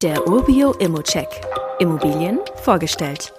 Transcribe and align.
Der 0.00 0.28
Urbio 0.28 0.74
Immocheck. 0.74 1.26
Immobilien 1.80 2.38
vorgestellt. 2.62 3.32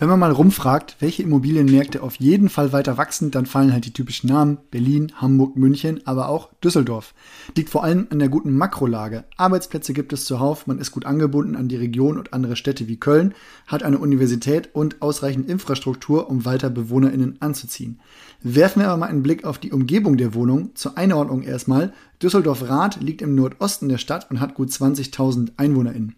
Wenn 0.00 0.08
man 0.08 0.18
mal 0.18 0.32
rumfragt, 0.32 0.96
welche 0.98 1.22
Immobilienmärkte 1.22 2.02
auf 2.02 2.16
jeden 2.16 2.48
Fall 2.48 2.72
weiter 2.72 2.96
wachsen, 2.96 3.30
dann 3.30 3.46
fallen 3.46 3.72
halt 3.72 3.84
die 3.84 3.92
typischen 3.92 4.30
Namen 4.30 4.58
Berlin, 4.72 5.12
Hamburg, 5.16 5.56
München, 5.56 6.00
aber 6.06 6.28
auch 6.28 6.48
Düsseldorf. 6.64 7.14
Liegt 7.54 7.70
vor 7.70 7.84
allem 7.84 8.08
an 8.10 8.18
der 8.18 8.30
guten 8.30 8.56
Makrolage. 8.56 9.24
Arbeitsplätze 9.36 9.92
gibt 9.92 10.12
es 10.12 10.24
zuhauf, 10.24 10.66
man 10.66 10.78
ist 10.78 10.90
gut 10.90 11.06
angebunden 11.06 11.54
an 11.54 11.68
die 11.68 11.76
Region 11.76 12.18
und 12.18 12.32
andere 12.32 12.56
Städte 12.56 12.88
wie 12.88 12.96
Köln, 12.96 13.34
hat 13.66 13.82
eine 13.84 13.98
Universität 13.98 14.70
und 14.72 15.02
ausreichend 15.02 15.48
Infrastruktur, 15.48 16.30
um 16.30 16.46
weiter 16.46 16.70
BewohnerInnen 16.70 17.36
anzuziehen. 17.40 18.00
Werfen 18.42 18.80
wir 18.80 18.88
aber 18.88 18.96
mal 18.96 19.06
einen 19.06 19.22
Blick 19.22 19.44
auf 19.44 19.58
die 19.58 19.70
Umgebung 19.70 20.16
der 20.16 20.34
Wohnung. 20.34 20.74
Zur 20.74 20.96
Einordnung 20.96 21.42
erstmal. 21.42 21.92
Düsseldorf-Rath 22.22 23.00
liegt 23.00 23.22
im 23.22 23.34
Nordosten 23.34 23.88
der 23.88 23.96
Stadt 23.96 24.30
und 24.30 24.40
hat 24.40 24.54
gut 24.54 24.68
20.000 24.68 25.52
EinwohnerInnen. 25.56 26.14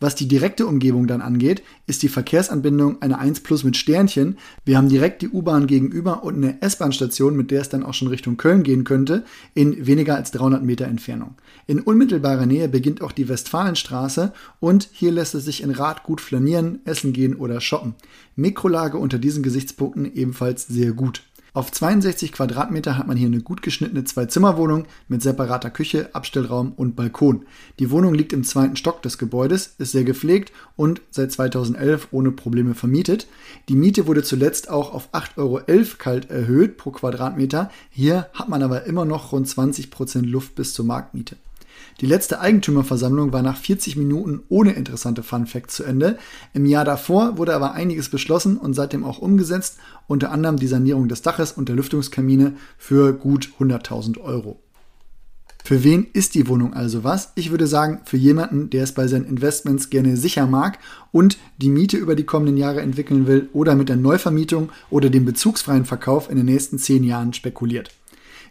Was 0.00 0.14
die 0.14 0.28
direkte 0.28 0.66
Umgebung 0.66 1.06
dann 1.06 1.22
angeht, 1.22 1.62
ist 1.86 2.02
die 2.02 2.08
Verkehrsanbindung 2.08 3.00
eine 3.00 3.18
1 3.18 3.40
Plus 3.40 3.64
mit 3.64 3.76
Sternchen. 3.76 4.36
Wir 4.66 4.76
haben 4.76 4.90
direkt 4.90 5.22
die 5.22 5.30
U-Bahn 5.30 5.66
gegenüber 5.66 6.22
und 6.24 6.36
eine 6.36 6.60
S-Bahn-Station, 6.60 7.36
mit 7.36 7.50
der 7.50 7.62
es 7.62 7.70
dann 7.70 7.82
auch 7.82 7.94
schon 7.94 8.08
Richtung 8.08 8.36
Köln 8.36 8.62
gehen 8.62 8.84
könnte, 8.84 9.24
in 9.54 9.86
weniger 9.86 10.16
als 10.16 10.30
300 10.32 10.62
Meter 10.62 10.86
Entfernung. 10.86 11.36
In 11.66 11.80
unmittelbarer 11.80 12.46
Nähe 12.46 12.68
beginnt 12.68 13.00
auch 13.00 13.12
die 13.12 13.28
Westfalenstraße 13.28 14.34
und 14.60 14.90
hier 14.92 15.12
lässt 15.12 15.34
es 15.34 15.46
sich 15.46 15.62
in 15.62 15.70
Rath 15.70 16.02
gut 16.02 16.20
flanieren, 16.20 16.80
essen 16.84 17.14
gehen 17.14 17.34
oder 17.34 17.62
shoppen. 17.62 17.94
Mikrolage 18.34 18.98
unter 18.98 19.18
diesen 19.18 19.42
Gesichtspunkten 19.42 20.14
ebenfalls 20.14 20.66
sehr 20.66 20.92
gut. 20.92 21.22
Auf 21.56 21.72
62 21.72 22.32
Quadratmeter 22.32 22.98
hat 22.98 23.06
man 23.06 23.16
hier 23.16 23.28
eine 23.28 23.40
gut 23.40 23.62
geschnittene 23.62 24.04
Zwei-Zimmer-Wohnung 24.04 24.84
mit 25.08 25.22
separater 25.22 25.70
Küche, 25.70 26.10
Abstellraum 26.14 26.74
und 26.76 26.96
Balkon. 26.96 27.46
Die 27.78 27.90
Wohnung 27.90 28.12
liegt 28.12 28.34
im 28.34 28.44
zweiten 28.44 28.76
Stock 28.76 29.00
des 29.00 29.16
Gebäudes, 29.16 29.74
ist 29.78 29.92
sehr 29.92 30.04
gepflegt 30.04 30.52
und 30.76 31.00
seit 31.10 31.32
2011 31.32 32.08
ohne 32.10 32.30
Probleme 32.30 32.74
vermietet. 32.74 33.26
Die 33.70 33.74
Miete 33.74 34.06
wurde 34.06 34.22
zuletzt 34.22 34.68
auch 34.68 34.92
auf 34.92 35.14
8,11 35.14 35.38
Euro 35.38 35.60
kalt 35.96 36.30
erhöht 36.30 36.76
pro 36.76 36.90
Quadratmeter. 36.90 37.70
Hier 37.88 38.28
hat 38.34 38.50
man 38.50 38.62
aber 38.62 38.84
immer 38.84 39.06
noch 39.06 39.32
rund 39.32 39.48
20 39.48 39.90
Prozent 39.90 40.26
Luft 40.26 40.56
bis 40.56 40.74
zur 40.74 40.84
Marktmiete. 40.84 41.36
Die 42.00 42.06
letzte 42.06 42.40
Eigentümerversammlung 42.40 43.32
war 43.32 43.42
nach 43.42 43.56
40 43.56 43.96
Minuten 43.96 44.42
ohne 44.48 44.72
interessante 44.72 45.22
Fun 45.22 45.46
Facts 45.46 45.76
zu 45.76 45.84
Ende. 45.84 46.18
Im 46.52 46.66
Jahr 46.66 46.84
davor 46.84 47.38
wurde 47.38 47.54
aber 47.54 47.72
einiges 47.72 48.10
beschlossen 48.10 48.56
und 48.56 48.74
seitdem 48.74 49.04
auch 49.04 49.18
umgesetzt, 49.18 49.78
unter 50.06 50.30
anderem 50.30 50.56
die 50.56 50.66
Sanierung 50.66 51.08
des 51.08 51.22
Daches 51.22 51.52
und 51.52 51.68
der 51.68 51.76
Lüftungskamine 51.76 52.54
für 52.76 53.12
gut 53.12 53.50
100.000 53.58 54.20
Euro. 54.20 54.60
Für 55.66 55.82
wen 55.82 56.06
ist 56.12 56.36
die 56.36 56.46
Wohnung 56.46 56.74
also 56.74 57.02
was? 57.02 57.32
Ich 57.34 57.50
würde 57.50 57.66
sagen, 57.66 58.00
für 58.04 58.16
jemanden, 58.16 58.70
der 58.70 58.84
es 58.84 58.92
bei 58.92 59.08
seinen 59.08 59.24
Investments 59.24 59.90
gerne 59.90 60.16
sicher 60.16 60.46
mag 60.46 60.78
und 61.10 61.38
die 61.58 61.70
Miete 61.70 61.96
über 61.96 62.14
die 62.14 62.22
kommenden 62.22 62.56
Jahre 62.56 62.82
entwickeln 62.82 63.26
will 63.26 63.48
oder 63.52 63.74
mit 63.74 63.88
der 63.88 63.96
Neuvermietung 63.96 64.70
oder 64.90 65.10
dem 65.10 65.24
bezugsfreien 65.24 65.84
Verkauf 65.84 66.30
in 66.30 66.36
den 66.36 66.46
nächsten 66.46 66.78
zehn 66.78 67.02
Jahren 67.02 67.32
spekuliert. 67.32 67.90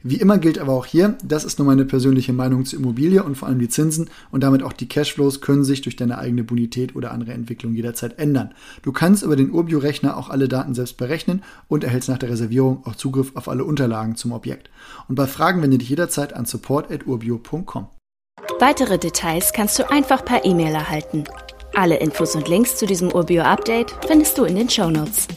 Wie 0.08 0.17
immer 0.17 0.38
gilt 0.38 0.59
aber 0.59 0.73
auch 0.73 0.86
hier, 0.86 1.17
das 1.23 1.44
ist 1.45 1.58
nur 1.58 1.66
meine 1.66 1.84
persönliche 1.84 2.31
Meinung 2.31 2.64
zur 2.64 2.78
Immobilie 2.78 3.23
und 3.23 3.34
vor 3.34 3.48
allem 3.48 3.58
die 3.58 3.70
Zinsen 3.70 4.12
und 4.30 4.44
damit 4.44 4.62
auch 4.62 4.72
die 4.72 4.88
Cashflows 4.88 5.42
können 5.42 5.64
sich 5.64 5.81
durch 5.81 5.95
deine 5.95 6.20
eigene 6.20 6.44
Bonität 6.44 6.95
oder 6.95 7.12
andere 7.12 7.34
Entwicklung 7.34 7.73
jederzeit 7.73 8.20
ändern. 8.20 8.52
Du 8.84 8.92
kannst 8.92 9.23
über 9.23 9.36
den 9.36 9.50
Urbio-Rechner 9.50 10.16
auch 10.16 10.30
alle 10.30 10.47
Daten 10.47 10.75
selbst 10.75 10.97
berechnen 10.97 11.42
und 11.67 11.84
erhältst 11.84 12.08
nach 12.08 12.20
der 12.20 12.30
Reservierung 12.30 12.86
auch 12.86 12.94
Zugriff 12.94 13.31
auf 13.36 13.50
alle 13.50 13.66
Unterlagen 13.66 14.16
zum 14.16 14.31
Objekt. 14.31 14.70
Und 15.08 15.16
bei 15.16 15.25
Fragen 15.25 15.64
wende 15.64 15.80
dich 15.80 15.89
jederzeit 15.89 16.34
an 16.34 16.45
support.urbio.com. 16.45 17.88
Weitere 18.59 19.00
Details 19.00 19.53
kannst 19.53 19.80
du 19.80 19.90
einfach 19.90 20.23
per 20.23 20.45
E-Mail 20.45 20.75
erhalten. 20.75 21.23
Alle 21.73 21.97
Infos 21.97 22.36
und 22.36 22.47
Links 22.47 22.78
zu 22.78 22.86
diesem 22.86 23.12
Urbio-Update 23.12 23.95
findest 24.08 24.38
du 24.38 24.44
in 24.44 24.56
den 24.56 24.69
Show 24.69 24.92
Notes. 24.92 25.28